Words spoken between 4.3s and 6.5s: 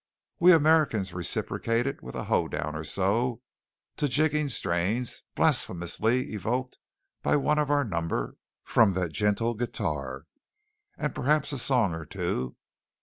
strains blasphemously